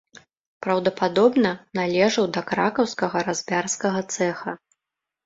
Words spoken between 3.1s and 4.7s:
разьбярскага цэха.